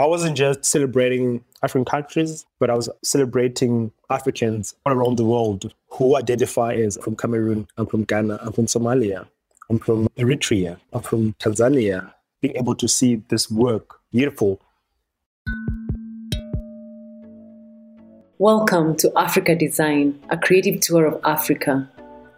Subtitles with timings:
[0.00, 5.74] I wasn't just celebrating African countries, but I was celebrating Africans all around the world
[5.90, 9.28] who identify as from Cameroon, I'm from Ghana, I'm from Somalia,
[9.68, 12.14] I'm from Eritrea, I'm from Tanzania.
[12.40, 14.62] Being able to see this work, beautiful.
[18.38, 21.90] Welcome to Afrika Design, a creative tour of Africa.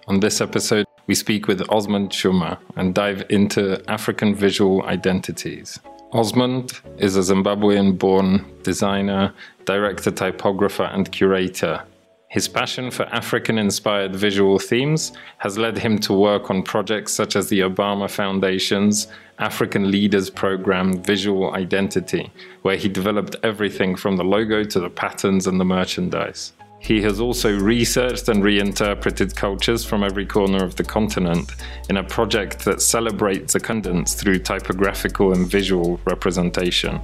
[0.09, 5.79] On this episode, we speak with Osmond Tshuma and dive into African visual identities.
[6.15, 9.33] Osmond is a Zimbabwean born designer,
[9.65, 11.83] director, typographer, and curator.
[12.29, 17.34] His passion for African inspired visual themes has led him to work on projects such
[17.34, 19.06] as the Obama Foundation's
[19.39, 25.47] African Leaders Program Visual Identity, where he developed everything from the logo to the patterns
[25.47, 26.53] and the merchandise.
[26.82, 31.52] He has also researched and reinterpreted cultures from every corner of the continent
[31.88, 37.00] in a project that celebrates abundance through typographical and visual representation.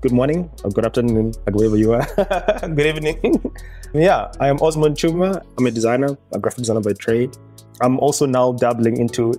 [0.00, 2.04] Good morning, or good afternoon, wherever you are.
[2.74, 3.54] good evening.
[3.94, 5.40] yeah, I am Osmond Tshuma.
[5.56, 7.36] I'm a designer, a graphic designer by trade.
[7.80, 9.34] I'm also now dabbling into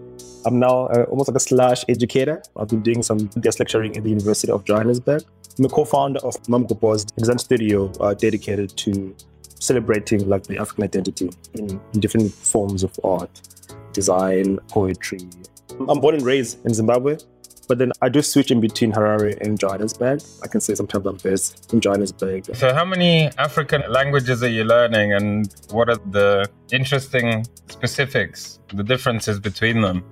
[0.46, 2.42] I'm now uh, almost like a slash educator.
[2.56, 5.24] I've been doing some guest lecturing at the University of Johannesburg.
[5.60, 9.14] I'm a co-founder of Mamgobozi design studio uh, dedicated to
[9.60, 13.42] celebrating like the African identity in, different forms of art,
[13.94, 15.20] design, poetry.
[15.88, 17.18] I'm born and raised in Zimbabwe,
[17.68, 20.22] but then I do switch in between Harare and Johannesburg.
[20.44, 22.56] I can say sometimes I'm based in Johannesburg.
[22.56, 28.84] So, how many African languages are you learning, and what are the interesting specifics, the
[28.84, 30.04] differences between them?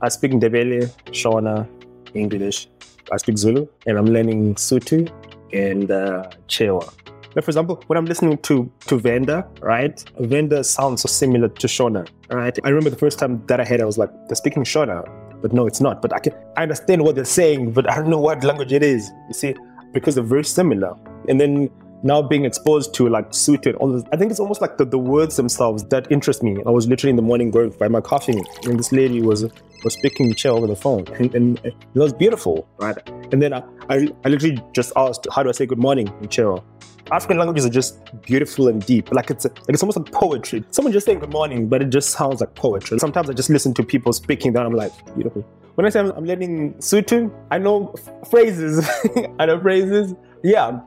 [0.00, 1.68] I speak Ndebele, Shona,
[2.14, 2.68] English.
[3.12, 5.10] I speak Zulu, and I'm learning Sotho
[5.52, 6.92] and uh, Chewa.
[7.34, 10.02] Like for example, when I'm listening to to Venda, right?
[10.20, 12.56] Venda sounds so similar to Shona, right?
[12.64, 15.04] I remember the first time that I heard, it, I was like, they're speaking Shona,
[15.42, 16.00] but no, it's not.
[16.00, 18.82] But I can I understand what they're saying, but I don't know what language it
[18.82, 19.10] is.
[19.28, 19.54] You see,
[19.92, 20.94] because they're very similar.
[21.28, 21.70] And then
[22.04, 24.84] now being exposed to like Sotho and all this, I think it's almost like the,
[24.84, 26.58] the words themselves that interest me.
[26.66, 29.44] I was literally in the morning going by my coffee, and this lady was
[29.82, 32.96] was speaking chair over the phone, and, and, it was beautiful, right?
[33.32, 36.28] And then I, I, I literally just asked, "How do I say good morning in
[36.28, 36.62] Chewa?"
[37.10, 39.12] African languages are just beautiful and deep.
[39.12, 40.64] Like it's a, like it's almost like poetry.
[40.70, 42.98] Someone just saying good morning, but it just sounds like poetry.
[42.98, 45.42] Sometimes I just listen to people speaking that I'm like, beautiful.
[45.74, 48.88] When I say I'm, I'm learning Sotho, I know f- phrases.
[49.38, 50.14] I know phrases.
[50.42, 50.80] Yeah.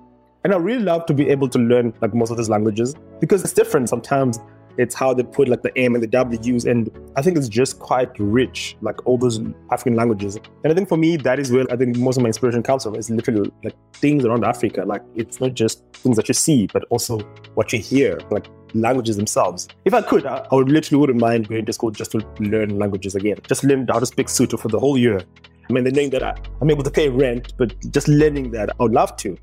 [0.44, 3.44] And I really love to be able to learn like most of these languages because
[3.44, 4.40] it's different sometimes
[4.78, 6.66] it's how they put like the M and the W's.
[6.66, 9.40] And I think it's just quite rich, like all those
[9.72, 10.38] African languages.
[10.64, 12.84] And I think for me, that is where I think most of my inspiration comes
[12.84, 12.96] from.
[12.96, 14.84] It's literally like things around Africa.
[14.86, 17.20] Like it's not just things that you see, but also
[17.56, 19.68] what you hear, like languages themselves.
[19.86, 22.78] If I could, I, I would literally wouldn't mind going to school just to learn
[22.78, 23.38] languages again.
[23.48, 25.22] Just learn how to speak Sotho for the whole year.
[25.70, 28.70] I mean, the knowing that I, I'm able to pay rent, but just learning that,
[28.80, 29.38] I would love to.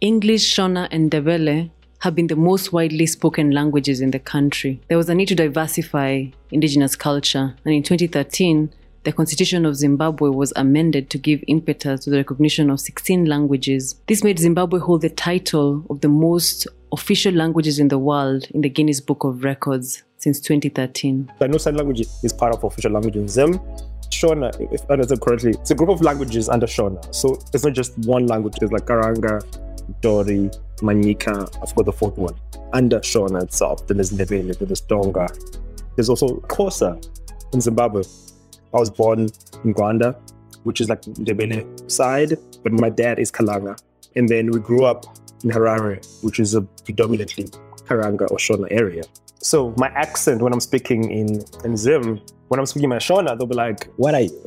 [0.00, 4.80] English, Shona, and Ndebele have been the most widely spoken languages in the country.
[4.88, 8.72] There was a need to diversify indigenous culture, and in 2013,
[9.04, 14.00] the Constitution of Zimbabwe was amended to give impetus to the recognition of 16 languages.
[14.08, 18.62] This made Zimbabwe hold the title of the most official languages in the world in
[18.62, 21.32] the Guinness Book of Records since 2013.
[21.38, 23.58] The sign language is part of official language in Zim.
[24.10, 27.14] Shona, if I understand correctly, it's a group of languages under Shona.
[27.14, 28.56] So it's not just one language.
[28.60, 29.40] it's like Karanga,
[30.00, 30.50] Dori,
[30.80, 32.34] Manyika, I've got the fourth one.
[32.72, 35.28] Under Shona itself, then there's Ndebele, then there's Tonga.
[35.96, 37.04] There's also Xhosa
[37.52, 38.02] in Zimbabwe.
[38.72, 39.20] I was born
[39.64, 40.16] in Gwanda,
[40.62, 43.78] which is like Ndebele side, but my dad is Kalanga.
[44.16, 45.04] And then we grew up
[45.44, 47.44] in Harare, which is a predominantly
[47.86, 49.02] Karanga or Shona area.
[49.42, 53.46] So my accent when I'm speaking in, in Zim, when I'm speaking my Shona, they'll
[53.46, 54.44] be like, what are you?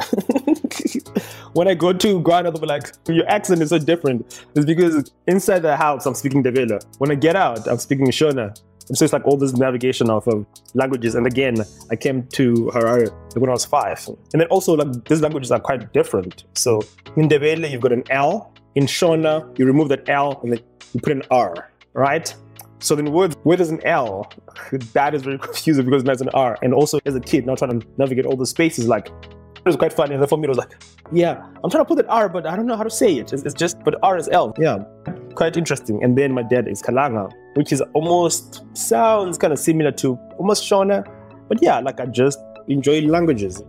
[1.53, 4.45] when I go to Ghana, they'll be like, your accent is so different.
[4.55, 6.83] It's because inside the house, I'm speaking Ndebele.
[6.99, 8.55] When I get out, I'm speaking Shona.
[8.89, 10.27] And so it's like all this navigation of
[10.73, 11.15] languages.
[11.15, 11.55] And again,
[11.89, 14.05] I came to Harare when I was five.
[14.33, 16.43] And then also, like, these languages are quite different.
[16.55, 16.81] So
[17.15, 18.53] in Ndebele, you've got an L.
[18.75, 20.59] In Shona, you remove that L and then
[20.93, 22.35] you put an R, right?
[22.83, 24.29] So then words where there's an L,
[24.91, 26.57] that is very confusing because there's an R.
[26.61, 29.77] And also as a kid, now trying to navigate all the spaces, like it was
[29.77, 30.15] quite funny.
[30.15, 30.73] And for me, it was like,
[31.13, 33.31] yeah, I'm trying to put that R, but I don't know how to say it.
[33.31, 34.53] It's, it's just, but R is L.
[34.59, 34.83] Yeah,
[35.33, 36.03] quite interesting.
[36.03, 40.69] And then my dad is Kalanga, which is almost sounds kind of similar to almost
[40.69, 41.07] Shona.
[41.47, 43.63] But yeah, like I just enjoy languages.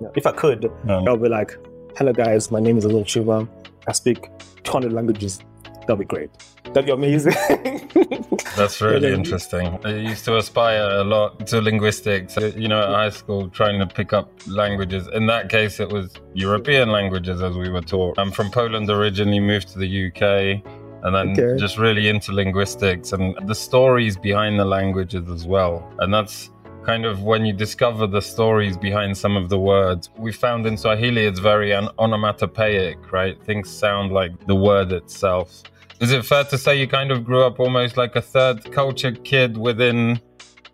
[0.00, 1.56] Yeah, if I could, um, I'll be like,
[1.96, 3.48] hello guys, my name is Azul Chuba.
[3.86, 4.28] I speak
[4.64, 5.38] 200 languages.
[5.82, 6.30] That'll be great.
[6.64, 7.34] That'd be amazing.
[8.56, 9.78] That's really interesting.
[9.84, 13.78] I used to aspire a lot to linguistics, uh, you know, at high school, trying
[13.80, 15.08] to pick up languages.
[15.14, 18.18] In that case, it was European languages, as we were taught.
[18.18, 20.62] I'm from Poland originally, moved to the UK,
[21.04, 21.58] and then okay.
[21.58, 25.90] just really into linguistics and the stories behind the languages as well.
[25.98, 26.50] And that's
[26.84, 30.10] kind of when you discover the stories behind some of the words.
[30.16, 33.42] We found in Swahili it's very onomatopoeic, right?
[33.44, 35.62] Things sound like the word itself.
[36.00, 39.12] Is it fair to say you kind of grew up almost like a third culture
[39.12, 40.20] kid within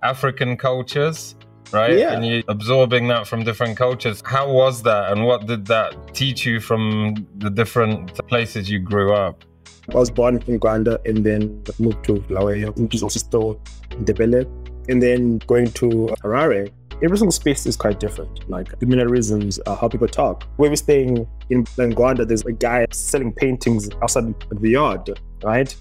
[0.02, 1.34] African cultures?
[1.70, 1.98] Right?
[1.98, 2.14] Yeah.
[2.14, 4.22] And you absorbing that from different cultures.
[4.24, 9.12] How was that and what did that teach you from the different places you grew
[9.12, 9.44] up?
[9.90, 14.46] I was born in Gwanda and then moved to Bulawayo, which is also still Ndebele.
[14.88, 15.86] And then going to
[16.22, 16.70] Harare,
[17.02, 18.48] every single space is quite different.
[18.48, 20.44] Like the mannerisms, uh, how people talk.
[20.56, 25.10] Where we're staying in Gwanda, there's a guy selling paintings outside the yard,
[25.42, 25.74] right?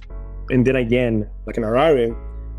[0.49, 2.15] And then again, like in Harare,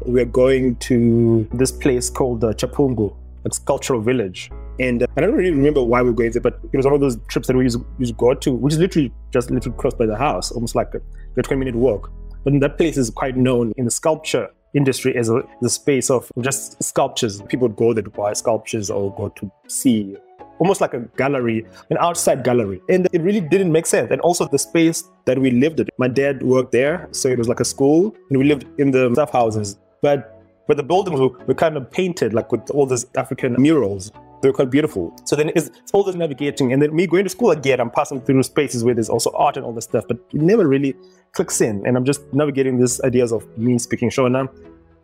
[0.06, 3.15] we're going to this place called uh, Chapungu,
[3.45, 4.50] it's cultural village.
[4.81, 7.00] And uh, I don't really remember why we going there, but it was one of
[7.00, 9.95] those trips that we used, used to go to, which is literally just literally close
[9.95, 11.00] by the house, almost like a,
[11.37, 12.12] a 20 minute walk.
[12.45, 16.31] But that place is quite known in the sculpture industry as a, the space of
[16.41, 17.43] just sculptures.
[17.43, 20.17] People would go there to buy sculptures or go to see
[20.59, 22.81] almost like a gallery, an outside gallery.
[22.88, 24.11] And it really didn't make sense.
[24.11, 25.88] And also the space that we lived in.
[25.99, 29.12] My dad worked there, so it was like a school, and we lived in the
[29.15, 29.79] staff houses.
[30.03, 30.35] But
[30.67, 34.12] but the buildings were, were kind of painted like with all these African murals.
[34.40, 35.14] They were quite beautiful.
[35.25, 37.90] So then it's, it's all this navigating, and then me going to school again, I'm
[37.90, 40.94] passing through spaces where there's also art and all this stuff, but it never really
[41.32, 41.87] clicks in.
[41.87, 44.49] And I'm just navigating these ideas of me speaking Shona,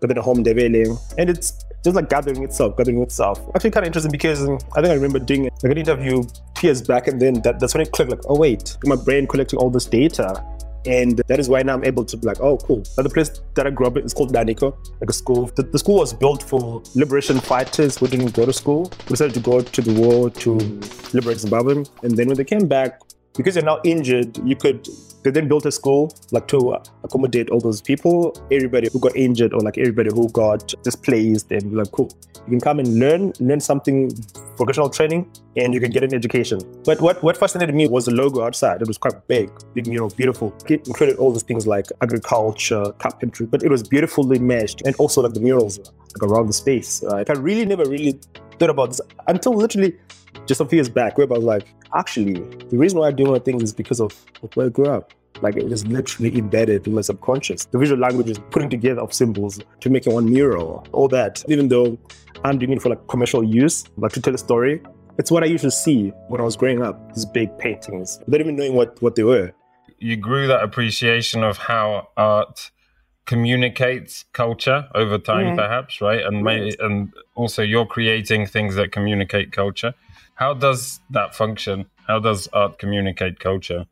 [0.00, 3.40] but then home Ndebele, and it's just like gathering itself, gathering itself.
[3.54, 6.22] Actually, kind of interesting because I think I remember doing like an interview
[6.54, 8.10] two years back, and then that, that's when it clicked.
[8.10, 10.44] Like, oh wait, my brain collecting all this data,
[10.86, 12.82] and that is why now I'm able to be like, oh cool.
[12.96, 15.46] Now the place that I grew up in is called Danhiko, like a school.
[15.54, 19.34] The, the school was built for liberation fighters who didn't go to school, who decided
[19.34, 20.54] to go to the war to
[21.12, 23.00] liberate Zimbabwe, and then when they came back,
[23.36, 24.88] because you're now injured, you could
[25.24, 29.54] they then built a school like to accommodate all those people, everybody who got injured
[29.54, 33.58] or like everybody who got displaced, and like cool, you can come and learn, learn
[33.58, 34.10] something,
[34.58, 36.60] vocational training, and you can get an education.
[36.84, 38.82] But what what fascinated me was the logo outside.
[38.82, 40.54] It was quite big, big, you know, beautiful.
[40.68, 45.22] It included all these things like agriculture, carpentry, but it was beautifully meshed, and also
[45.22, 47.02] like the murals like around the space.
[47.02, 48.20] Like I really never really
[48.58, 49.96] thought about this until literally
[50.46, 53.24] just a few years back, where I was like, actually, the reason why I do
[53.24, 54.12] more things is because of,
[54.42, 55.12] of where I grew up.
[55.42, 57.64] Like it was literally embedded in my subconscious.
[57.66, 61.44] The visual language is putting together of symbols to make one mural, all that.
[61.48, 61.98] Even though
[62.44, 64.80] I'm doing it for like commercial use, like to tell a story,
[65.18, 67.14] it's what I used to see when I was growing up.
[67.14, 69.52] These big paintings, without even knowing what what they were.
[69.98, 72.70] You grew that appreciation of how art
[73.26, 75.56] communicates culture over time, mm-hmm.
[75.56, 76.24] perhaps, right?
[76.24, 79.94] And may, and also you're creating things that communicate culture.
[80.36, 81.86] How does that function?
[82.08, 83.86] How does art communicate culture?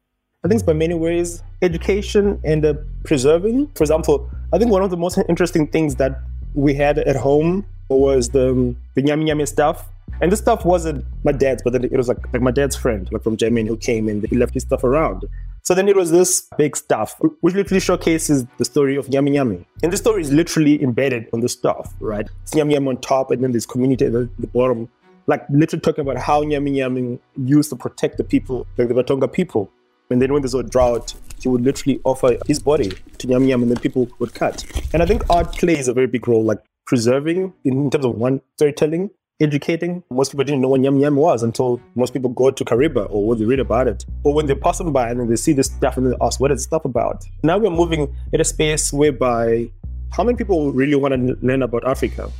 [0.44, 1.40] I think it's by many ways.
[1.62, 2.74] Education and uh,
[3.04, 3.68] preserving.
[3.76, 6.20] For example, I think one of the most interesting things that
[6.54, 9.88] we had at home was the, the nyami nyami stuff.
[10.20, 13.08] And this stuff wasn't my dad's, but then it was like, like my dad's friend,
[13.12, 15.24] like from Germany, who came and he left his stuff around.
[15.62, 19.64] So then it was this big stuff, which literally showcases the story of Nyami Nyami.
[19.84, 22.28] And the story is literally embedded on the stuff, right?
[22.42, 24.88] It's Nyami Nyami on top, and then this community at the, the bottom
[25.26, 29.32] like literally talking about how Nyami Nyami used to protect the people, like the Batonga
[29.32, 29.70] people.
[30.10, 33.62] And then when there's a drought, he would literally offer his body to Nyami Nyami
[33.62, 34.64] and then people would cut.
[34.92, 38.40] And I think art plays a very big role, like preserving in terms of one
[38.56, 40.02] storytelling, educating.
[40.10, 43.38] Most people didn't know what Nyami was until most people go to Kariba or when
[43.38, 44.04] they read about it.
[44.24, 46.40] Or when they pass them by and then they see this stuff and they ask,
[46.40, 47.24] what is this stuff about?
[47.42, 49.70] Now we're moving in a space whereby
[50.10, 52.30] how many people really want to learn about Africa?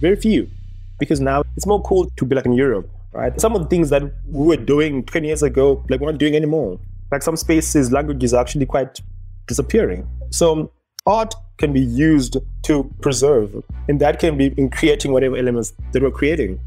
[0.00, 0.50] Very few
[0.98, 3.38] because now it's more cool to be like in Europe, right?
[3.40, 6.36] Some of the things that we were doing 20 years ago, like we're not doing
[6.36, 6.78] anymore.
[7.10, 9.00] Like some spaces, languages are actually quite
[9.46, 10.08] disappearing.
[10.30, 10.72] So
[11.06, 16.02] art can be used to preserve, and that can be in creating whatever elements that
[16.02, 16.58] we're creating,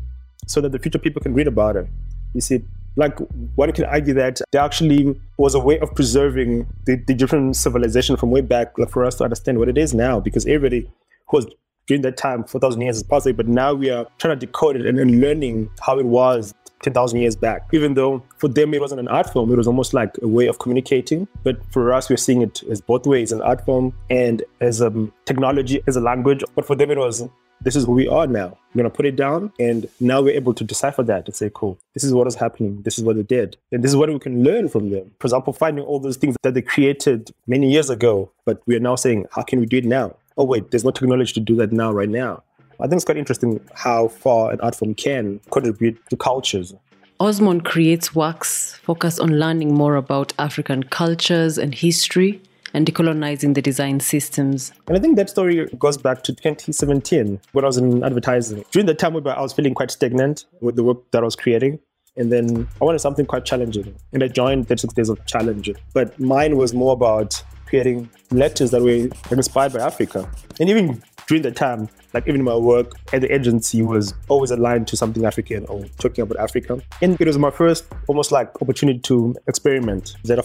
[0.45, 1.87] so that the future people can read about it.
[2.33, 2.63] You see,
[2.95, 3.17] like
[3.55, 8.17] one can argue that there actually was a way of preserving the, the different civilization
[8.17, 10.89] from way back, like for us to understand what it is now, because everybody
[11.27, 11.47] who was
[11.87, 14.85] during that time, 4,000 years is possible, but now we are trying to decode it
[14.85, 16.53] and, and learning how it was
[16.83, 17.67] 10,000 years back.
[17.71, 20.47] Even though for them it wasn't an art form, it was almost like a way
[20.47, 21.27] of communicating.
[21.43, 24.91] But for us, we're seeing it as both ways an art form and as a
[25.25, 26.43] technology, as a language.
[26.55, 27.27] But for them, it was
[27.61, 28.57] this is who we are now.
[28.73, 29.51] We're going to put it down.
[29.59, 32.81] And now we're able to decipher that and say, cool, this is what is happening.
[32.83, 33.57] This is what they did.
[33.71, 35.11] And this is what we can learn from them.
[35.19, 38.79] For example, finding all those things that they created many years ago, but we are
[38.79, 40.15] now saying, how can we do it now?
[40.37, 42.43] Oh, wait, there's no technology to do that now, right now.
[42.79, 46.75] I think it's quite interesting how far an art form can contribute to cultures.
[47.19, 52.39] Osmond creates works focused on learning more about African cultures and history
[52.75, 54.71] and decolonizing the design systems.
[54.87, 58.63] And I think that story goes back to 2017 when I was in advertising.
[58.71, 61.35] During that time where I was feeling quite stagnant with the work that I was
[61.35, 61.79] creating.
[62.15, 63.95] And then I wanted something quite challenging.
[64.13, 65.71] And I joined 36 Days of Challenge.
[65.93, 70.29] But mine was more about creating letters that were inspired by Africa.
[70.59, 74.87] And even during that time, like even my work at the agency was always aligned
[74.87, 76.79] to something African or talking about Africa.
[77.01, 80.43] And it was my first almost like opportunity to experiment Zeta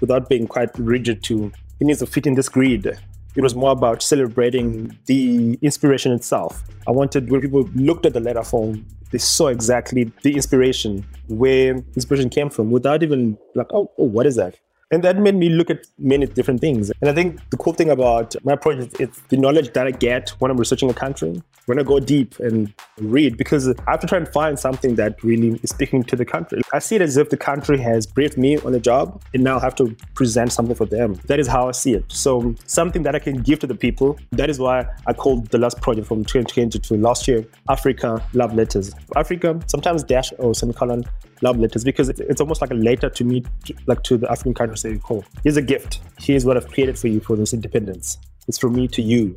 [0.00, 2.98] without being quite rigid to it needs to fit in this grid.
[3.34, 6.62] It was more about celebrating the inspiration itself.
[6.86, 11.76] I wanted when people looked at the letter form, they saw exactly the inspiration, where
[11.94, 14.58] inspiration came from, without even like, oh, oh what is that?
[14.92, 16.92] And that made me look at many different things.
[17.00, 20.30] And I think the cool thing about my project is the knowledge that I get
[20.38, 24.06] when I'm researching a country, when I go deep and read, because I have to
[24.06, 26.62] try and find something that really is speaking to the country.
[26.72, 29.58] I see it as if the country has briefed me on a job and now
[29.58, 31.14] I have to present something for them.
[31.26, 32.04] That is how I see it.
[32.06, 34.16] So something that I can give to the people.
[34.30, 38.54] That is why I called the last project from 2020 to last year, Africa Love
[38.54, 38.94] Letters.
[39.16, 41.04] Africa, sometimes dash or semicolon,
[41.42, 43.44] love letters because it's almost like a letter to me,
[43.86, 46.00] like to the African country saying, cool, here's a gift.
[46.18, 48.18] Here's what I've created for you for this independence.
[48.48, 49.36] It's from me to you.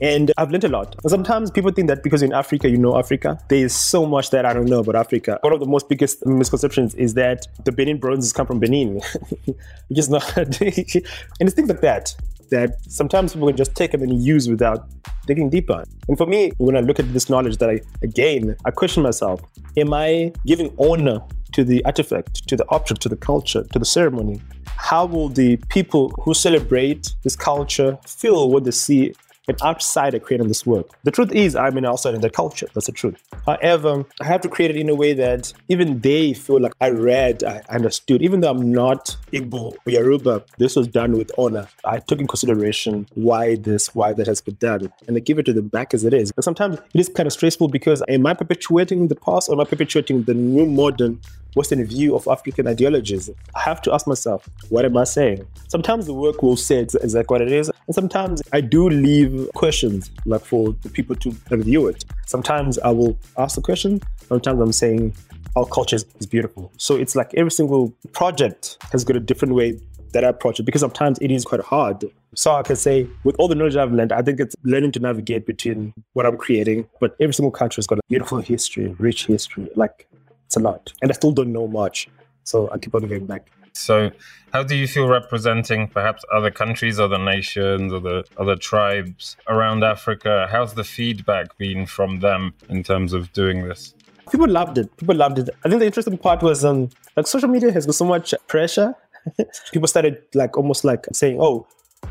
[0.00, 0.94] And I've learned a lot.
[1.08, 3.36] Sometimes people think that because in Africa, you know Africa.
[3.48, 5.40] There is so much that I don't know about Africa.
[5.42, 9.00] One of the most biggest misconceptions is that the Benin bronzes come from Benin.
[9.90, 10.36] it's not.
[10.36, 12.14] and it's things like that
[12.50, 14.88] that sometimes people can just take them and use without
[15.26, 15.84] digging deeper.
[16.08, 19.40] And for me, when I look at this knowledge that I again, I question myself,
[19.76, 21.20] am I giving honor
[21.52, 24.40] to the artifact, to the object, to the culture, to the ceremony?
[24.76, 29.14] How will the people who celebrate this culture feel what they see
[29.48, 30.86] an outsider creating this work.
[31.04, 32.66] The truth is, I'm an outsider in that culture.
[32.74, 33.22] That's the truth.
[33.46, 36.90] However, I have to create it in a way that even they feel like I
[36.90, 41.68] read, I understood, even though I'm not Igbo or Yoruba, this was done with honor.
[41.84, 45.46] I took in consideration why this, why that has been done, and I give it
[45.46, 46.32] to them back as it is.
[46.36, 49.60] And sometimes it is kind of stressful because am I perpetuating the past or am
[49.60, 51.20] I perpetuating the new modern
[51.54, 53.30] Western view of African ideologies.
[53.54, 55.46] I have to ask myself, what am I saying?
[55.68, 60.10] Sometimes the work will say exactly what it is, and sometimes I do leave questions
[60.24, 62.04] like for the people to review it.
[62.26, 65.14] Sometimes I will ask the question, sometimes I'm saying
[65.56, 66.70] our culture is beautiful.
[66.76, 69.80] So it's like every single project has got a different way
[70.12, 72.04] that I approach it because sometimes it is quite hard.
[72.34, 75.00] So I can say, with all the knowledge I've learned, I think it's learning to
[75.00, 76.86] navigate between what I'm creating.
[77.00, 79.68] But every single country has got a beautiful history, rich history.
[79.74, 80.06] Like
[80.48, 80.92] it's a lot.
[81.02, 82.08] And I still don't know much.
[82.44, 83.50] So I keep on going back.
[83.74, 84.10] So,
[84.52, 90.48] how do you feel representing perhaps other countries, other nations, other other tribes around Africa?
[90.50, 93.94] How's the feedback been from them in terms of doing this?
[94.32, 94.96] People loved it.
[94.96, 95.50] People loved it.
[95.64, 98.94] I think the interesting part was um, like social media has got so much pressure.
[99.72, 101.66] People started like almost like saying, "Oh,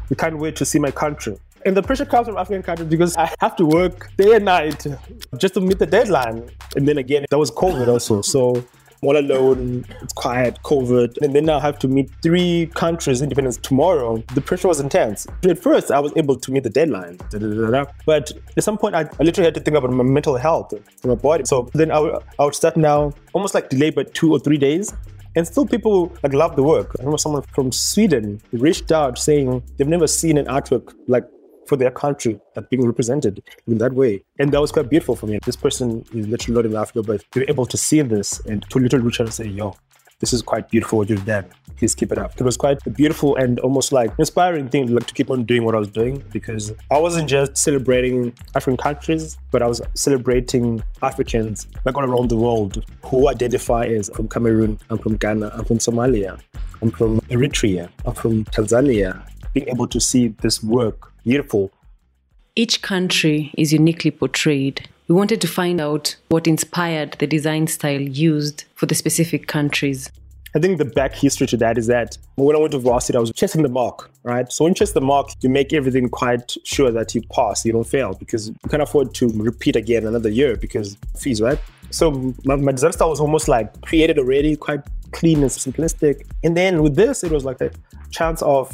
[0.10, 3.16] we can't wait to see my country." And the pressure comes from African countries because
[3.18, 4.86] I have to work day and night
[5.38, 6.50] just to meet the deadline.
[6.76, 8.22] And then again, that was COVID also.
[8.22, 8.64] So
[9.02, 11.18] all alone, it's quiet, COVID.
[11.22, 14.24] And then I have to meet three countries independence tomorrow.
[14.34, 15.28] The pressure was intense.
[15.48, 17.18] At first, I was able to meet the deadline.
[17.30, 20.04] Da, da, da, but at some point, I, I, literally had to think about my
[20.04, 20.74] mental health,
[21.04, 21.44] my body.
[21.46, 24.58] So then I, w- I would start now almost like delayed by two or three
[24.58, 24.94] days.
[25.36, 26.96] And still people like love the work.
[26.98, 31.26] I remember someone from Sweden reached out saying they've never seen an artwork like
[31.68, 34.24] for their country that being represented in that way.
[34.40, 35.40] And that was quite beautiful for me.
[35.46, 38.68] This person is literally not in Africa, but they were able to see this and
[38.70, 39.76] to out and say, yo,
[40.20, 41.46] this is quite beautiful what you've done.
[41.78, 42.34] Please keep it up.
[42.40, 45.64] It was quite a beautiful and almost like inspiring thing like to keep on doing
[45.64, 50.82] what I was doing because I wasn't just celebrating African countries, but I was celebrating
[51.04, 55.66] Africans like all around the world who identify as from Cameroon, I'm from Ghana, I'm
[55.66, 56.40] from Somalia,
[56.82, 59.24] I'm from Eritrea, I'm from Tanzania.
[59.54, 61.72] Being able to see this work beautiful.
[62.56, 64.88] Each country is uniquely portrayed.
[65.10, 70.10] We wanted to find out what inspired the design style used for the specific countries.
[70.56, 73.20] I think the back history to that is that when I went to varsity, I
[73.20, 74.52] was chasing the mark, right?
[74.52, 77.74] So when you chase the mark, you make everything quite sure that you pass, you
[77.74, 81.60] don't fail, because you can't afford to repeat again another year because fees, right?
[81.92, 84.82] So my, my design style was almost like created already, quite
[85.12, 86.26] clean and simplistic.
[86.44, 87.72] And then with this, it was like a
[88.12, 88.74] chance of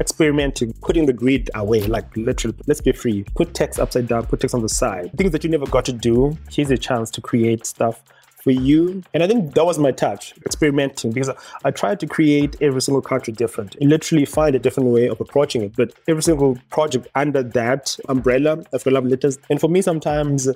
[0.00, 3.24] experimenting, putting the grid away, like literally, let's be free.
[3.36, 5.12] Put text upside down, put text on the side.
[5.16, 6.36] Things that you never got to do.
[6.50, 8.02] Here's a chance to create stuff
[8.42, 9.02] for you.
[9.12, 11.30] And I think that was my touch, experimenting, because
[11.64, 15.20] I tried to create every single country different and literally find a different way of
[15.20, 15.76] approaching it.
[15.76, 19.38] But every single project under that umbrella of Love Letters.
[19.50, 20.48] And for me, sometimes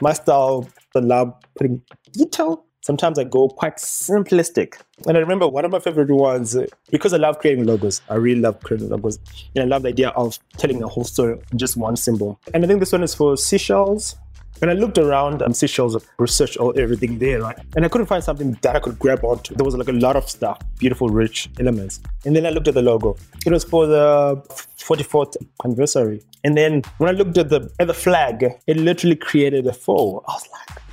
[0.00, 1.82] my style, the love putting
[2.12, 4.78] detail sometimes I go quite simplistic.
[5.06, 6.54] And I remember one of my favorite ones,
[6.90, 9.18] because I love creating logos, I really love creating logos.
[9.56, 12.38] And I love the idea of telling a whole story in just one symbol.
[12.52, 14.16] And I think this one is for Seychelles.
[14.58, 17.58] When I looked around um, Seychelles, research all everything there, right?
[17.74, 19.54] And I couldn't find something that I could grab onto.
[19.54, 22.00] There was like a lot of stuff, beautiful, rich elements.
[22.24, 23.16] And then I looked at the logo.
[23.46, 24.36] It was for the
[24.78, 26.22] 44th anniversary.
[26.44, 30.22] And then when I looked at the at the flag, it literally created a four.
[30.28, 30.84] I was like,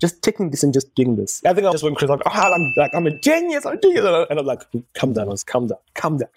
[0.00, 1.42] just taking this and just doing this.
[1.44, 3.80] I think I just went crazy, like, oh, I'm like, I'm a genius, I'm a
[3.80, 4.04] genius.
[4.30, 4.62] And I'm like,
[4.94, 6.28] calm down, calm down, calm down.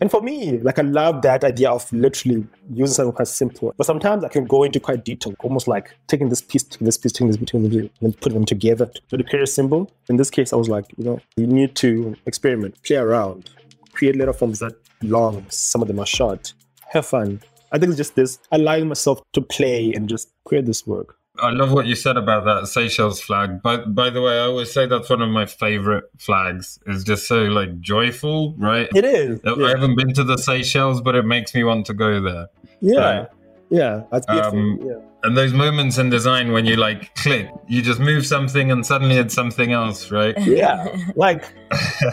[0.00, 3.74] and for me, like, I love that idea of literally using something quite simple.
[3.76, 6.98] But sometimes I can go into quite detail, almost like taking this piece, taking this
[6.98, 9.90] piece, taking this between them, and putting them together to create a symbol.
[10.08, 13.50] In this case, I was like, you know, you need to experiment, play around,
[13.92, 16.54] create letter forms that long, some of them are short,
[16.88, 17.40] have fun,
[17.74, 21.16] I think it's just this allowing myself to play and just create this work.
[21.40, 23.60] I love what you said about that Seychelles flag.
[23.60, 26.78] But by the way, I always say that's one of my favorite flags.
[26.86, 28.88] It's just so like joyful, right?
[28.94, 29.40] It is.
[29.44, 29.68] I yeah.
[29.70, 32.46] haven't been to the Seychelles, but it makes me want to go there.
[32.80, 33.00] Yeah.
[33.00, 33.28] Right?
[33.70, 34.58] Yeah, that's beautiful.
[34.58, 34.94] Um, yeah.
[35.24, 39.16] and those moments in design when you like click you just move something and suddenly
[39.16, 40.34] it's something else right?
[40.46, 41.42] Yeah like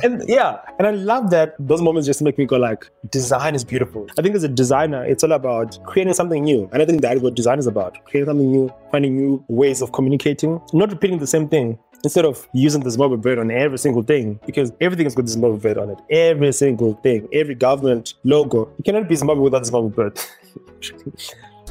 [0.03, 3.63] and yeah and i love that those moments just make me go like design is
[3.65, 4.07] beautiful.
[4.17, 7.17] I think as a designer it's all about creating something new and i think that
[7.17, 11.19] is what design is about creating something new finding new ways of communicating not repeating
[11.19, 15.05] the same thing instead of using the Zimbabwe bird on every single thing, because everything
[15.05, 15.99] has got the Zimbabwe bird on it.
[16.09, 18.69] Every single thing, every government logo.
[18.77, 20.19] You cannot be Zimbabwe without the Zimbabwe bird.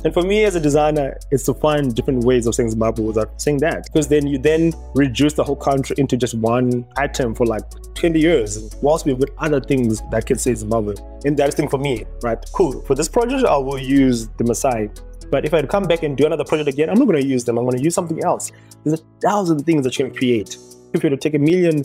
[0.03, 3.39] And for me as a designer, it's to find different ways of saying Zimbabwe without
[3.41, 3.85] saying that.
[3.85, 8.19] Because then you then reduce the whole country into just one item for like 20
[8.19, 10.95] years, whilst we've got other things that can say Zimbabwe.
[11.27, 12.39] And that's the thing for me, right?
[12.53, 12.81] Cool.
[12.83, 14.99] For this project, I will use the Maasai.
[15.31, 17.45] But if I come back and do another project again, I'm not going to use
[17.45, 17.59] them.
[17.59, 18.51] I'm going to use something else.
[18.85, 20.57] There's a thousand things that you can create.
[20.93, 21.85] If you were to take a million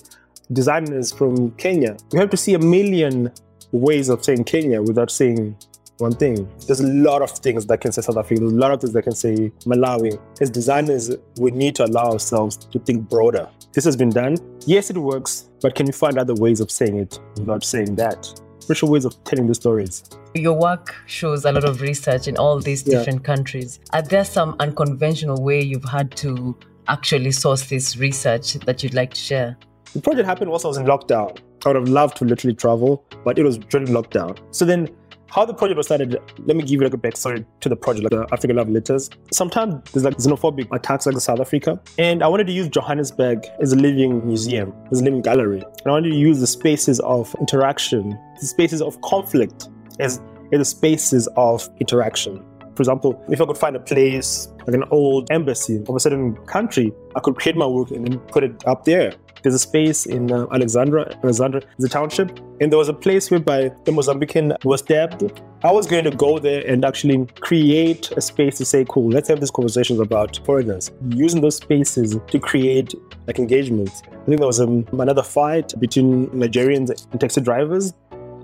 [0.52, 3.32] designers from Kenya, you have to see a million
[3.72, 5.56] ways of saying Kenya without saying
[5.98, 6.50] one thing.
[6.66, 8.42] There's a lot of things that can say South Africa.
[8.42, 10.20] There's a lot of things that can say Malawi.
[10.42, 13.48] As designers, we need to allow ourselves to think broader.
[13.74, 14.38] This has been done.
[14.66, 18.42] Yes, it works, but can you find other ways of saying it without saying that?
[18.66, 20.04] Special ways of telling the stories.
[20.34, 23.36] Your work shows a lot of research in all these different yeah.
[23.36, 23.80] countries.
[23.94, 29.14] Are there some unconventional way you've had to actually source this research that you'd like
[29.14, 29.56] to share?
[29.94, 31.38] The project happened whilst I was in lockdown.
[31.64, 34.40] I would have loved to literally travel, but it was during lockdown.
[34.50, 34.90] So then
[35.30, 38.04] how the project was started, let me give you like a backstory to the project,
[38.04, 39.10] like uh, the Africa Love Letters.
[39.32, 41.80] Sometimes there's like xenophobic attacks like in South Africa.
[41.98, 45.62] And I wanted to use Johannesburg as a living museum, as a living gallery.
[45.62, 50.60] And I wanted to use the spaces of interaction, the spaces of conflict as, as
[50.60, 52.44] the spaces of interaction.
[52.76, 56.36] For example, if I could find a place like an old embassy of a certain
[56.46, 59.14] country, I could create my work and then put it up there.
[59.46, 61.16] There's a space in uh, Alexandra.
[61.24, 65.40] Alexandra a township, and there was a place whereby the Mozambican was stabbed.
[65.64, 69.30] I was going to go there and actually create a space to say, "Cool, let's
[69.30, 72.96] have these conversations about foreigners." Using those spaces to create
[73.28, 74.02] like engagements.
[74.08, 77.94] I think there was um, another fight between Nigerians and taxi drivers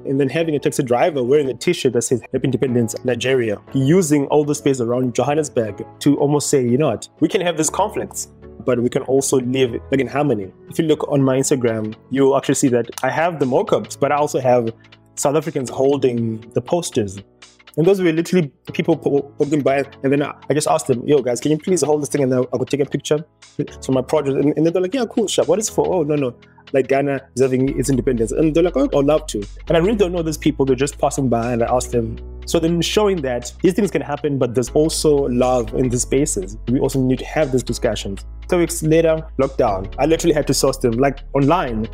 [0.05, 4.27] and then having a taxi driver wearing a t-shirt that says Happy Independence Nigeria, using
[4.27, 7.69] all the space around Johannesburg to almost say, you know what, we can have these
[7.71, 8.27] conflicts
[8.65, 10.51] but we can also live like in harmony.
[10.69, 14.11] If you look on my Instagram, you'll actually see that I have the mockups, but
[14.11, 14.71] I also have
[15.15, 17.19] South Africans holding the posters.
[17.77, 18.95] And those were literally people
[19.37, 22.09] walking by, and then I just asked them, "Yo, guys, can you please hold this
[22.09, 23.23] thing?" And then I could take a picture
[23.85, 24.43] for my project.
[24.43, 25.47] And, and they're like, "Yeah, cool, shop.
[25.47, 26.35] What is it for?" Oh, no, no,
[26.73, 29.79] like Ghana is having its independence, and they're like, "Oh, I'd love to." And I
[29.79, 30.65] really don't know these people.
[30.65, 32.17] They're just passing by, and I asked them.
[32.45, 36.57] So then showing that these things can happen, but there's also love in these spaces.
[36.67, 38.25] We also need to have these discussions.
[38.51, 39.95] Two weeks later, lockdown.
[39.97, 41.87] I literally had to source them like online.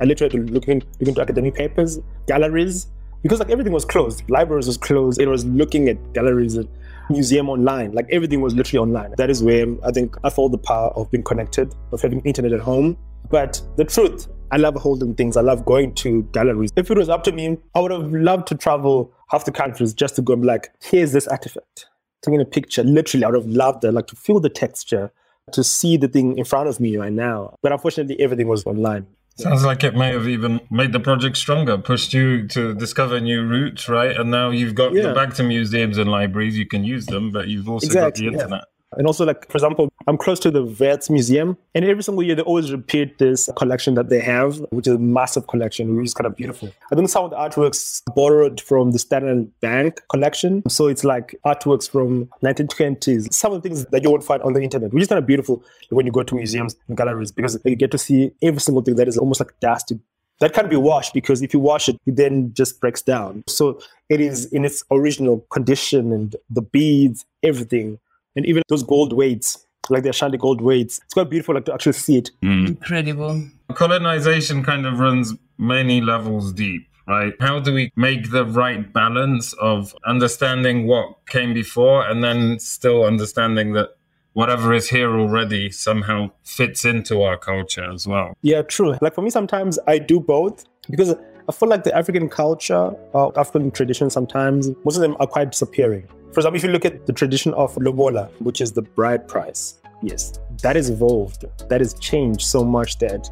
[0.00, 1.98] I literally had to look, in, look into academic papers,
[2.28, 2.86] galleries,
[3.24, 4.22] because like everything was closed.
[4.30, 5.20] Libraries was closed.
[5.20, 6.68] It was looking at galleries and
[7.10, 7.94] museum online.
[7.94, 9.12] Like everything was literally online.
[9.16, 12.52] That is where I think I felt the power of being connected, of having internet
[12.52, 12.96] at home.
[13.28, 15.36] But the truth, I love holding things.
[15.36, 16.70] I love going to galleries.
[16.76, 19.92] If it was up to me, I would have loved to travel half the countries
[19.92, 21.86] just to go and be like, here's this artifact.
[22.22, 25.10] Taking a picture, literally, I would have loved that, like to feel the texture,
[25.52, 27.56] to see the thing in front of me right now.
[27.62, 29.06] But unfortunately, everything was online.
[29.36, 33.44] Sounds like it may have even made the project stronger, pushed you to discover new
[33.44, 34.16] routes, right?
[34.16, 35.12] And now you've got Yeah.
[35.12, 38.54] back to museums and libraries, you can use them, but you've also Exactly, got the
[38.54, 38.60] yeah.
[38.96, 42.34] And also, like, for example, I'm close to the Wits Museum, and every single year
[42.34, 46.14] they always repeat this collection that they have, which is a massive collection, which is
[46.14, 46.70] kind of beautiful.
[46.92, 50.62] I think some of the artworks borrowed from the Standard Bank collection.
[50.68, 54.52] So it's like artworks from 1920s, some of the things that you won't find on
[54.52, 57.58] the internet, which is kind of beautiful when you go to museums and galleries because
[57.64, 59.98] you get to see every single thing that is almost like dusty
[60.40, 63.44] that can't be washed because if you wash it, it then just breaks down.
[63.48, 67.98] So it is in its original condition and the beads, everything,
[68.36, 71.00] and even those gold weights, like the Ashanti gold weights.
[71.04, 72.30] It's quite beautiful like to actually see it.
[72.42, 72.66] Hmm.
[72.66, 73.48] Incredible.
[73.74, 77.32] Colonization kind of runs many levels deep, right?
[77.40, 83.04] How do we make the right balance of understanding what came before and then still
[83.04, 83.90] understanding that
[84.32, 88.36] whatever is here already somehow fits into our culture as well?
[88.42, 88.96] Yeah, true.
[89.00, 91.14] Like for me, sometimes I do both because
[91.46, 95.50] I feel like the African culture or African tradition sometimes, most of them are quite
[95.50, 96.08] disappearing.
[96.32, 99.78] For example, if you look at the tradition of lobola, which is the bride price,
[100.02, 101.44] yes, that has evolved.
[101.68, 103.28] That has changed so much that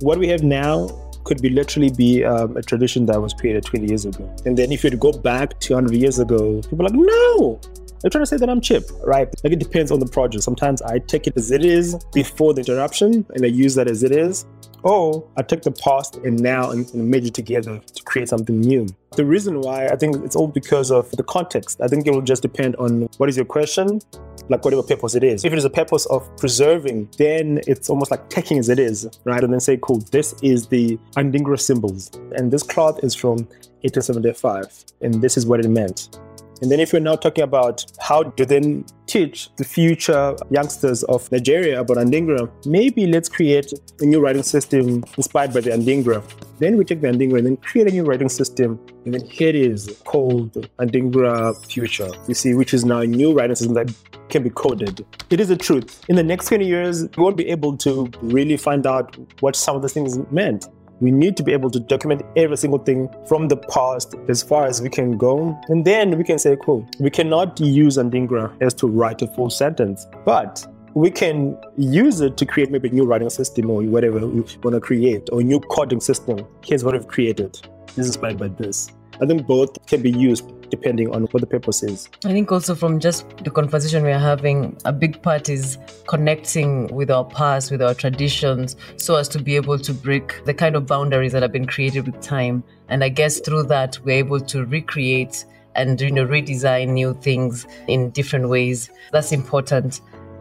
[0.00, 0.88] what we have now
[1.24, 4.30] could be literally be um, a tradition that was created 20 years ago.
[4.44, 7.60] And then if you go back 200 years ago, people are like, no,
[8.00, 9.28] they're trying to say that I'm cheap, right?
[9.42, 10.44] Like it depends on the project.
[10.44, 14.02] Sometimes I take it as it is before the interruption and I use that as
[14.02, 14.44] it is.
[14.82, 18.86] Or I take the past and now and, merge it together to create something new.
[19.16, 21.80] The reason why I think it's all because of the context.
[21.80, 24.00] I think it will just depend on what is your question,
[24.48, 25.44] like whatever purpose it is.
[25.44, 29.08] If it is a purpose of preserving, then it's almost like taking as it is,
[29.24, 29.42] right?
[29.42, 32.10] And then say, cool, this is the Adinkra symbols.
[32.36, 33.38] And this cloth is from
[33.82, 34.84] 1875.
[35.00, 36.18] And this is what it meant.
[36.60, 41.30] And then if you're now talking about how to then teach the future youngsters of
[41.32, 46.22] Nigeria about Adinkra, maybe let's create a new writing system inspired by the Adinkra.
[46.58, 48.78] Then we take the Adinkra and then create a new writing system.
[49.04, 53.32] And then here it is called Adinkra Future, you see, which is now a new
[53.32, 53.92] writing system that
[54.28, 55.06] can be coded.
[55.30, 56.04] It is the truth.
[56.08, 59.76] In the next 20 years, we won't be able to really find out what some
[59.76, 60.66] of the things meant.
[61.00, 64.66] We need to be able to document every single thing from the past as far
[64.66, 65.58] as we can go.
[65.68, 69.50] And then we can say, cool, we cannot use Adinkra as to write a full
[69.50, 74.26] sentence, but we can use it to create maybe a new writing system or whatever
[74.26, 76.44] we want to create or a new coding system.
[76.64, 77.60] Here's what we've created.
[77.88, 78.90] This is inspired by this.
[79.20, 82.08] I think both can be used depending on what the purpose is.
[82.24, 86.86] I think also from just the conversation we are having, a big part is connecting
[86.88, 90.76] with our past, with our traditions, so as to be able to break the kind
[90.76, 92.62] of boundaries that have been created with time.
[92.88, 97.66] And I guess through that, we're able to recreate and you know redesign new things
[97.86, 98.90] in different ways.
[99.12, 100.00] That's important.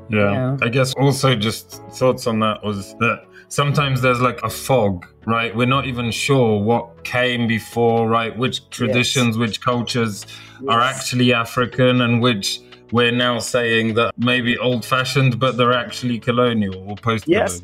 [0.09, 0.31] Yeah.
[0.31, 0.57] Yeah.
[0.61, 5.55] I guess also just thoughts on that was that sometimes there's like a fog, right?
[5.55, 8.37] We're not even sure what came before, right?
[8.37, 10.25] Which traditions, which cultures
[10.67, 16.19] are actually African and which we're now saying that maybe old fashioned, but they're actually
[16.19, 17.47] colonial or post colonial.
[17.47, 17.61] Yes.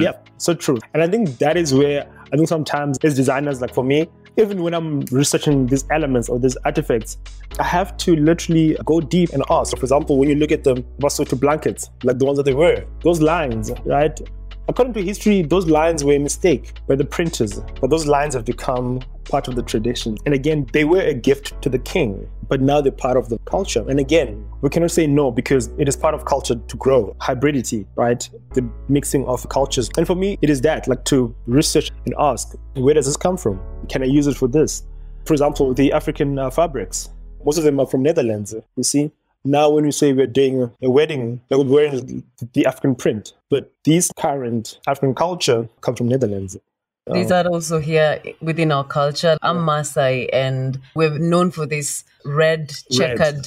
[0.00, 0.78] Yep, so true.
[0.94, 4.62] And I think that is where I think sometimes as designers, like for me, even
[4.62, 7.18] when I'm researching these elements or these artifacts,
[7.60, 9.70] I have to literally go deep and ask.
[9.70, 12.52] So for example, when you look at the Basotho blankets, like the ones that they
[12.52, 14.18] wear, those lines, right?
[14.68, 18.44] According to history, those lines were a mistake by the printers, but those lines have
[18.44, 19.00] become
[19.30, 20.16] part of the tradition.
[20.26, 23.38] And again, they were a gift to the king, but now they're part of the
[23.44, 23.84] culture.
[23.88, 27.14] And again, we cannot say no because it is part of culture to grow.
[27.20, 28.28] Hybridity, right?
[28.54, 29.88] The mixing of cultures.
[29.96, 33.36] And for me, it is that, like to research and ask, where does this come
[33.36, 33.60] from?
[33.88, 34.82] Can I use it for this?
[35.26, 37.10] For example, the African uh, fabrics,
[37.44, 39.12] most of them are from Netherlands, you see?
[39.46, 44.10] Now, when we say we're doing a wedding, we're wearing the African print, but these
[44.18, 46.56] current African culture come from Netherlands.
[47.12, 49.38] These um, are also here within our culture.
[49.42, 53.46] I'm Maasai, and we're known for these red checkered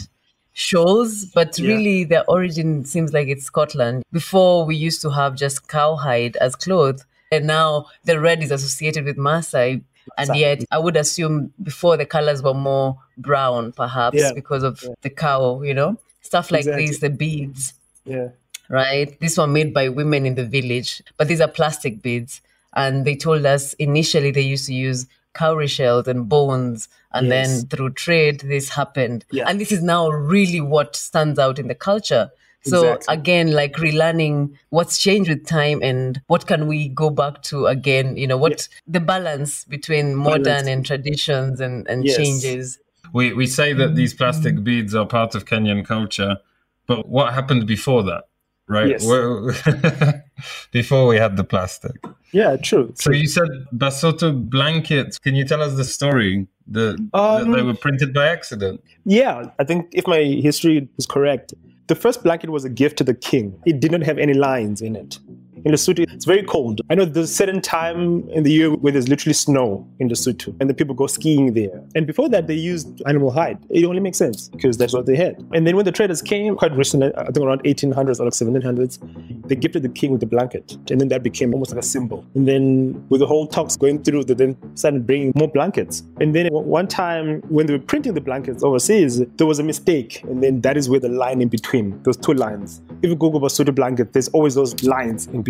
[0.54, 1.68] shawls, but Yeah.
[1.76, 4.04] really their origin seems like it's Scotland.
[4.14, 9.04] Before we used to have just cowhide as clothes, and now the red is associated
[9.04, 9.82] with Maasai.
[10.18, 14.32] And yet, I would assume before the colors were more brown, perhaps Yeah.
[14.34, 16.86] because of the cow, you know, stuff like Exactly.
[16.86, 17.74] these, the beads
[18.06, 18.30] Yeah.
[18.70, 19.20] right?
[19.20, 22.42] These were made by women in the village, but these are plastic beads.
[22.76, 27.48] And they told us initially they used to use cowrie shells and bones, and Yes.
[27.48, 29.26] then through trade, this happened.
[29.32, 29.46] Yeah.
[29.48, 32.30] And this is now really what stands out in the culture.
[32.64, 33.16] So Exactly.
[33.16, 38.18] again, like relearning what's changed with time and what can we go back to again,
[38.18, 40.68] you know, what the balance between modern Balance.
[40.68, 42.18] and traditions and, and Yes.
[42.18, 42.80] changes.
[43.14, 46.38] We, we say that these plastic beads are part of Kenyan culture,
[46.86, 48.26] but what happened before that?
[48.68, 49.02] Right?
[49.02, 49.04] Yes.
[50.72, 51.96] Before we had the plastic.
[52.32, 52.92] Yeah, true.
[52.96, 53.20] So true.
[53.20, 55.18] you said Basotho blankets.
[55.18, 56.46] Can you tell us the story?
[56.68, 58.84] The, Um, that they were printed by accident.
[59.06, 61.56] Yeah, I think if my history is correct,
[61.90, 63.60] the first blanket was a gift to the king.
[63.66, 65.20] It did not have any lines in it.
[65.66, 66.80] In Lesotho, it's very cold.
[66.90, 70.56] I know there's a certain time in the year where there's literally snow in Lesotho,
[70.62, 71.84] and the people go skiing there.
[71.96, 73.58] And before that, they used animal hide.
[73.70, 75.46] It only makes sense because that's what they had.
[75.54, 79.48] And then when the traders came, quite recently, I think around 1800s or like 1700s,
[79.50, 82.26] they gifted the king with the blanket, and then that became almost like a symbol.
[82.36, 86.04] And then with the whole talks going through, they then started bringing more blankets.
[86.22, 90.24] And then one time when they were printing the blankets overseas, there was a mistake,
[90.24, 92.82] and then that is where the line in between those two lines.
[93.02, 95.49] If you Google Basotho blanket, there's always those lines in between.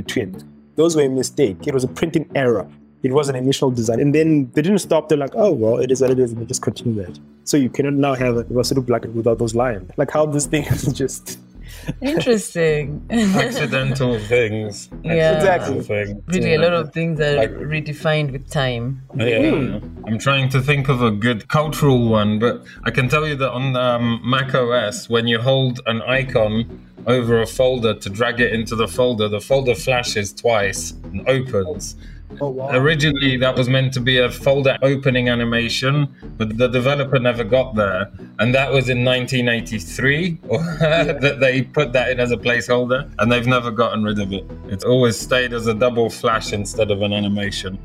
[0.75, 1.67] Those were a mistake.
[1.67, 2.69] It was a printing error.
[3.03, 3.99] It was an initial design.
[3.99, 5.09] And then they didn't stop.
[5.09, 6.31] They're like, oh, well, it is what it is.
[6.31, 7.19] And they just continue that.
[7.45, 9.89] So you cannot now have a Basotho blanket without those lines.
[9.97, 11.39] Like how this thing is just.
[12.01, 13.05] Interesting.
[13.10, 14.89] Accidental things.
[15.03, 15.38] Yeah.
[15.38, 15.82] Exactly.
[15.82, 16.23] Thing.
[16.27, 19.01] really, a lot of things are Like- redefined with time.
[19.15, 23.36] Yeah, I'm trying to think of a good cultural one, but I can tell you
[23.36, 28.39] that on um, Mac OS, when you hold an icon over a folder to drag
[28.39, 31.95] it into the folder, the folder flashes twice and opens.
[32.41, 32.69] Oh, wow.
[32.71, 37.75] Originally, that was meant to be a folder opening animation, but the developer never got
[37.75, 38.12] there.
[38.39, 40.32] And that was in 1983
[40.80, 44.45] that they put that in as a placeholder, and they've never gotten rid of it.
[44.67, 47.78] It's always stayed as a double flash instead of an animation.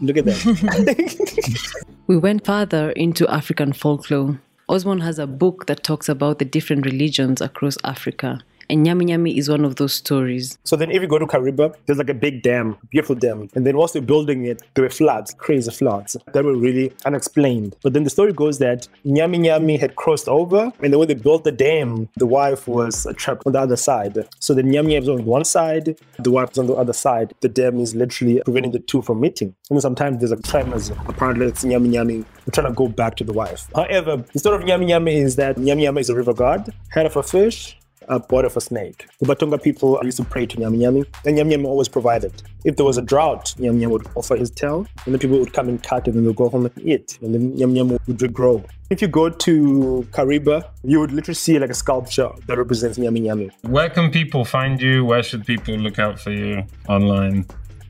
[0.00, 1.82] Look at that.
[2.08, 4.40] We went further into African folklore.
[4.68, 8.40] Osmond has a book that talks about the different religions across Africa.
[8.70, 10.58] And Nyami Nyami is one of those stories.
[10.64, 13.48] So then, if you go to Kariba, there's like a big dam, beautiful dam.
[13.54, 17.76] And then, whilst they're building it, there were floods, crazy floods that were really unexplained.
[17.82, 21.14] But then the story goes that Nyami Nyami had crossed over, and then when they
[21.14, 24.26] built the dam, the wife was trapped on the other side.
[24.38, 27.34] So the Nyami was on one side, the wife was on the other side.
[27.40, 29.54] The dam is literally preventing the two from meeting.
[29.70, 30.90] And sometimes there's like tremors.
[30.90, 32.24] Apparently, it's Nyami Nyami.
[32.52, 33.68] Trying to go back to the wife.
[33.74, 37.06] However, the story of Nyami Nyami is that Nyami Nyami is a river god, head
[37.06, 39.06] of a fish, a body of a snake.
[39.20, 42.42] The Batonga people used to pray to Nyami Nyami, and Nyami Nyami always provided.
[42.64, 45.52] If there was a drought, Nyami Nyami would offer his tail, and the people would
[45.52, 48.18] come and cut it, and they'd go home and eat, and then Nyami Nyami would
[48.18, 48.64] regrow.
[48.90, 53.22] If you go to Kariba, you would literally see like a sculpture that represents Nyami
[53.22, 53.50] Nyami.
[53.62, 55.04] Where can people find you?
[55.04, 57.46] Where should people look out for you online?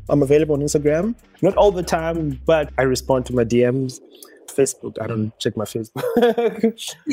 [0.08, 4.00] I'm available on Instagram, not all the time, but I respond to my DMs.
[4.54, 6.02] Facebook, I don't check my Facebook.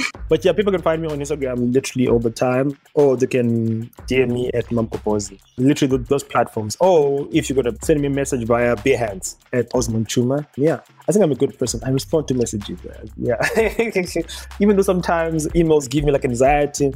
[0.30, 3.90] but yeah, people can find me on Instagram literally all the time, or they can
[4.08, 5.40] DM me at Mamgobozi.
[5.58, 6.78] Literally those platforms.
[6.80, 10.46] Or if you're gonna send me a message via Behance at Osmond Tshuma.
[10.56, 11.82] Yeah, I think I'm a good person.
[11.86, 12.80] I respond to messages.
[13.18, 13.38] Yeah,
[14.60, 16.94] even though sometimes emails give me like anxiety,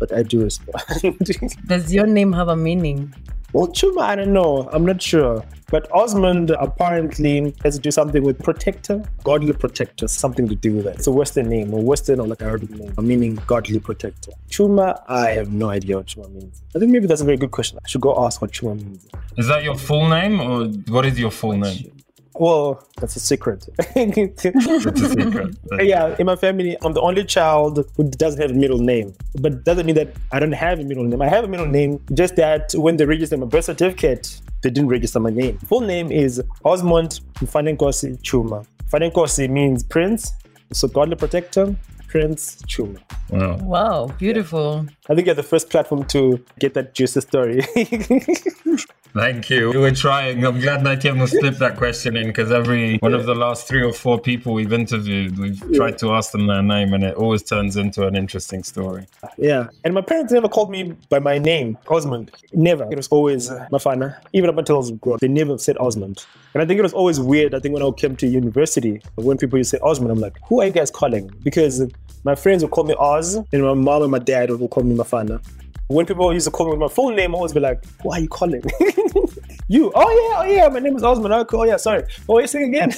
[0.00, 1.18] but I do respond.
[1.66, 3.14] Does your name have a meaning?
[3.52, 4.68] Well, Tshuma, I don't know.
[4.72, 5.44] I'm not sure.
[5.70, 10.86] But Osmond apparently has to do something with protector, godly protector, something to do with
[10.86, 10.96] it.
[10.96, 14.32] It's a Western name, or Western or like Arabic name, meaning godly protector.
[14.48, 16.62] Tshuma, I have no idea what Tshuma means.
[16.74, 17.78] I think maybe that's a very good question.
[17.84, 19.06] I should go ask what Tshuma means.
[19.36, 21.92] Is that your full name or what is your full name?
[22.34, 23.68] Well, that's a secret.
[23.94, 25.56] It's a secret.
[25.80, 29.14] yeah, in my family, I'm the only child who doesn't have a middle name.
[29.40, 31.20] But doesn't mean that I don't have a middle name.
[31.20, 34.88] I have a middle name, just that when they register my birth certificate, they didn't
[34.88, 35.58] register my name.
[35.58, 38.66] Full name is Osmond Mfanenkosi Tshuma.
[38.90, 40.32] Mfanenkosi means prince,
[40.72, 41.74] so godly protector,
[42.10, 42.98] Prince Tshuma.
[43.30, 43.56] Wow.
[43.58, 44.86] Wow, beautiful.
[45.08, 47.62] I think you're the first platform to get that juicy story.
[49.14, 49.70] Thank you.
[49.70, 50.44] We were trying.
[50.44, 53.92] I'm glad Naitiamo slipped that question in because every one of the last three or
[53.92, 57.76] four people we've interviewed, we've tried to ask them their name and it always turns
[57.76, 59.06] into an interesting story.
[59.36, 59.68] yeah.
[59.84, 62.30] And my parents never called me by my name, Osmond.
[62.52, 62.84] Never.
[62.90, 64.16] It was always uh, Mafana.
[64.32, 66.24] Even up until I was grown, they never said Osmond.
[66.54, 67.54] And I think it was always weird.
[67.54, 70.38] I think when I came to university, when people used to say Osmond, I'm like,
[70.46, 71.30] who are you guys calling?
[71.42, 71.84] Because
[72.24, 74.96] my friends would call me Oz, and my mom and my dad would call me
[74.96, 75.40] Mafana.
[75.90, 78.18] When people used to call me with my full name, I always be like, why
[78.18, 78.62] are you calling?
[79.66, 79.90] you.
[79.92, 80.38] Oh, yeah.
[80.38, 80.68] Oh, yeah.
[80.68, 81.34] My name is Osmond.
[81.34, 81.62] Oh, cool.
[81.62, 81.78] Oh, yeah.
[81.78, 82.04] Sorry.
[82.28, 82.92] Oh, you sing again.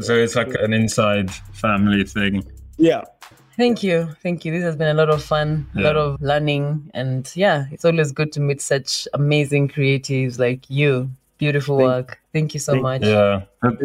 [0.00, 2.42] So it's like an inside family thing.
[2.78, 3.02] yeah.
[3.58, 4.08] Thank you.
[4.22, 4.50] Thank you.
[4.50, 6.90] This has been a lot of fun, a lot of learning.
[6.94, 11.10] And yeah, it's always good to meet such amazing creatives like you.
[11.44, 12.18] Beautiful Thank- work.
[12.32, 13.02] Thank you so thank- much.
[13.02, 13.42] Yeah.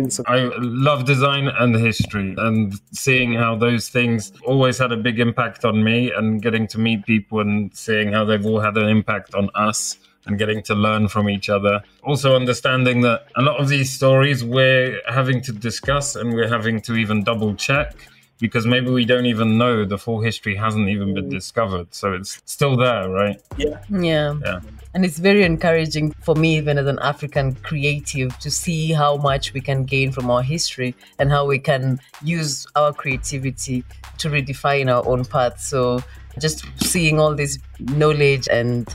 [0.10, 0.24] so.
[0.28, 0.50] I
[0.88, 5.84] love design and history and seeing how those things always had a big impact on
[5.84, 9.50] me and getting to meet people and seeing how they've all had an impact on
[9.56, 11.82] us and getting to learn from each other.
[12.04, 16.80] Also understanding that a lot of these stories we're having to discuss and we're having
[16.88, 17.94] to even double check
[18.40, 21.32] because maybe we don't even know the full history hasn't even been mm.
[21.32, 21.94] discovered.
[21.94, 23.40] So it's still there, right?
[23.58, 23.80] Yeah.
[23.90, 24.36] Yeah.
[24.44, 24.60] Yeah.
[24.94, 29.54] And it's very encouraging for me, even as an African creative, to see how much
[29.54, 33.84] we can gain from our history and how we can use our creativity
[34.18, 35.60] to redefine our own path.
[35.60, 36.02] So
[36.40, 38.88] just seeing all this knowledge and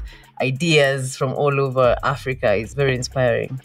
[0.44, 3.60] ideas from all over Africa is very inspiring.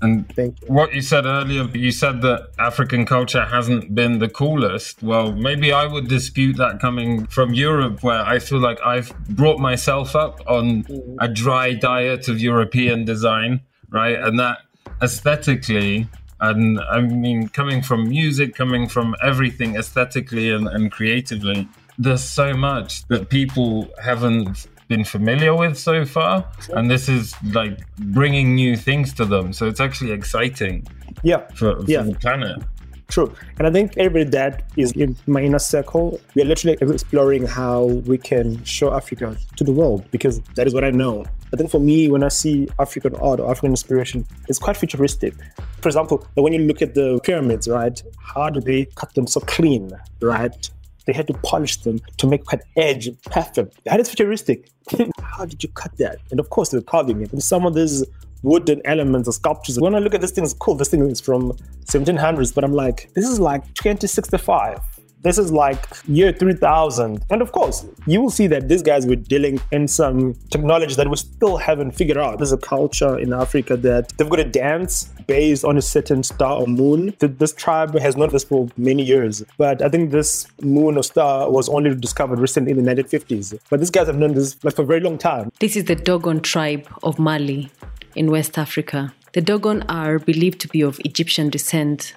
[0.00, 0.68] And Thank you.
[0.68, 5.02] what you said earlier, you said that African culture hasn't been the coolest.
[5.02, 9.58] Well, maybe I would dispute that coming from Europe, where I feel like I've brought
[9.58, 11.16] myself up on mm-hmm.
[11.20, 14.18] a dry diet of European design, right?
[14.18, 14.58] And that
[15.02, 16.08] aesthetically,
[16.40, 22.54] and I mean, coming from music, coming from everything aesthetically and, and creatively, there's so
[22.54, 26.44] much that people haven't been familiar with so far.
[26.70, 29.52] And this is like bringing new things to them.
[29.52, 30.86] So it's actually exciting
[31.22, 31.46] Yeah.
[31.54, 32.02] for, for Yeah.
[32.02, 32.62] the planet.
[33.08, 33.32] True.
[33.58, 37.84] And I think everybody that is in my inner circle, we are literally exploring how
[37.84, 41.24] we can show Africa to the world because that is what I know.
[41.54, 45.32] I think for me, when I see African art or African inspiration, it's quite futuristic.
[45.80, 47.98] For example, when you look at the pyramids, right?
[48.18, 50.70] How do they cut them so clean, right?
[51.08, 53.82] They had to polish them to make that edge perfect.
[53.84, 54.70] That is futuristic.
[55.22, 56.18] How did you cut that?
[56.30, 57.32] And of course, they're carving it.
[57.32, 58.04] And some of these
[58.42, 59.80] wooden elements or sculptures.
[59.80, 60.74] When I look at this thing, it's cool.
[60.74, 61.52] This thing is from
[61.86, 64.80] 1700s, but I'm like, this is like 2065.
[65.22, 67.24] This is like year 3000.
[67.30, 71.08] And of course, you will see that these guys were dealing in some technology that
[71.08, 72.36] we still haven't figured out.
[72.36, 76.58] There's a culture in Africa that they've got a dance based on a certain star
[76.60, 77.14] or moon.
[77.20, 81.48] This tribe has known this for many years, but I think this moon or star
[81.48, 83.56] was only discovered recently in the 1950s.
[83.70, 85.52] But these guys have known this like for a very long time.
[85.60, 87.70] This is the Dogon tribe of Mali
[88.16, 89.14] in West Africa.
[89.34, 92.14] The Dogon are believed to be of Egyptian descent.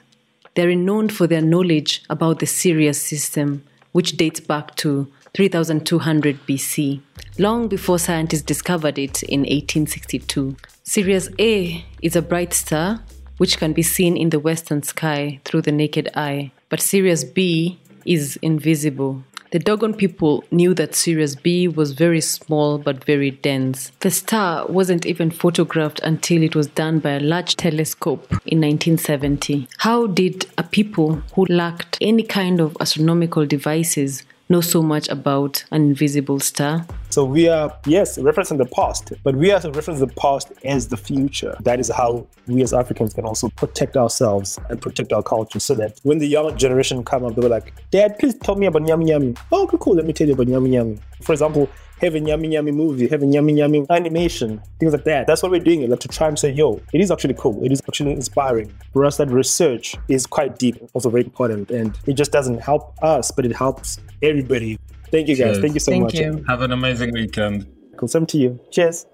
[0.56, 6.46] They are known for their knowledge about the Sirius system, which dates back to 3200
[6.48, 7.02] BC,
[7.38, 10.56] long before scientists discovered it in 1862.
[10.84, 13.04] Sirius A is a bright star
[13.38, 17.80] which can be seen in the western sky through the naked eye, but Sirius B
[18.06, 19.24] is invisible.
[19.52, 23.92] The Dogon people knew that Sirius B was very small but very dense.
[24.00, 29.68] The star wasn't even photographed until it was done by a large telescope in 1970.
[29.80, 35.64] How did a people who lacked any kind of astronomical devices know so much about
[35.72, 36.86] an invisible star?
[37.10, 40.90] So we are, yes, referencing the past, but we are to reference the past as
[40.90, 41.56] the future.
[41.62, 45.74] That is how we as Africans can also protect ourselves and protect our culture so
[45.76, 48.84] that when the young generation come up, they were like, Dad, please tell me about
[48.84, 49.38] Nyami Nyami.
[49.52, 51.00] Oh, okay, cool, let me tell you about Nyami Nyami.
[51.22, 51.70] For example,
[52.02, 55.28] have a Nyami Nyami movie, have a Nyami Nyami animation, things like that.
[55.28, 57.64] That's what we're doing, like to try and say, yo, it is actually cool.
[57.64, 58.74] It is actually inspiring.
[58.92, 61.70] For us, that research is quite deep, also very important.
[61.70, 64.80] And it just doesn't help us, but it helps everybody.
[65.12, 65.54] Thank you guys.
[65.54, 65.60] Cheers.
[65.60, 66.14] Thank you so Thank much.
[66.16, 66.44] you.
[66.48, 67.68] Have an amazing weekend.
[67.98, 68.08] Cool.
[68.08, 68.60] Same to you.
[68.72, 69.06] Cheers.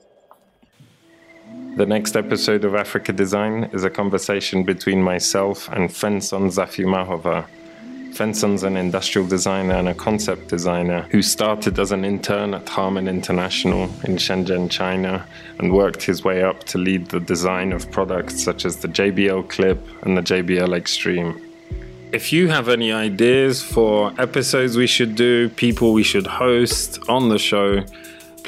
[1.75, 7.45] The next episode of Afrika Design is a conversation between myself and Fenson Zafimahova.
[8.13, 13.07] Fenson's an industrial designer and a concept designer who started as an intern at Harman
[13.07, 15.23] International in Shenzhen, China,
[15.59, 19.47] and worked his way up to lead the design of products such as the JBL
[19.49, 21.46] Clip and the JBL Xtreme.
[22.13, 27.27] If you have any ideas for episodes we should do, people we should host on
[27.27, 27.83] the show,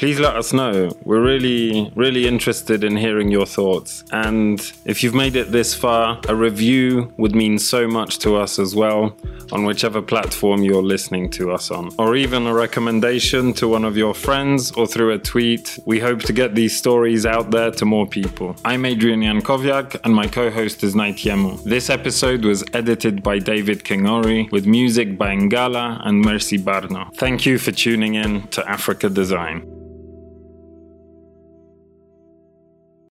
[0.00, 0.90] please let us know.
[1.04, 4.02] We're really, really interested in hearing your thoughts.
[4.10, 8.58] And if you've made it this far, a review would mean so much to us
[8.58, 9.14] as well
[9.52, 11.90] on whichever platform you're listening to us on.
[11.98, 15.78] Or even a recommendation to one of your friends or through a tweet.
[15.84, 18.56] We hope to get these stories out there to more people.
[18.64, 21.62] I'm Adrian Jankowiak and my co-host is Naitiemu.
[21.64, 27.14] This episode was edited by David Kingori with music by Ngalah and Mercy Barno.
[27.16, 29.89] Thank you for tuning in to Afrika Design.